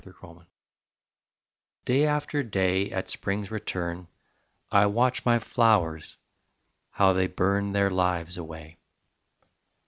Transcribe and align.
THE 0.03 0.13
FLOWERS 0.13 0.47
Day 1.85 2.05
after 2.07 2.41
day, 2.41 2.89
At 2.89 3.07
spring's 3.07 3.51
return, 3.51 4.07
I 4.71 4.87
watch 4.87 5.23
my 5.27 5.37
flowers, 5.37 6.17
how 6.89 7.13
they 7.13 7.27
burn 7.27 7.73
Their 7.73 7.91
lives 7.91 8.35
away. 8.35 8.79